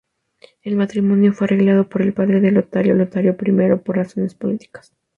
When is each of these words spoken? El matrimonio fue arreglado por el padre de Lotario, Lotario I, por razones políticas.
El 0.63 0.77
matrimonio 0.77 1.31
fue 1.31 1.45
arreglado 1.45 1.87
por 1.87 2.01
el 2.01 2.11
padre 2.11 2.39
de 2.39 2.49
Lotario, 2.49 2.95
Lotario 2.95 3.37
I, 3.39 3.75
por 3.77 3.97
razones 3.97 4.33
políticas. 4.33 4.91